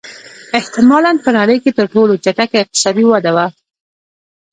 [0.59, 3.45] احتمالًا په نړۍ کې تر ټولو چټکه اقتصادي وده وه.